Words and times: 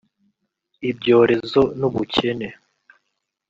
ibyorezo 0.89 1.61
n’ubukene 1.79 2.47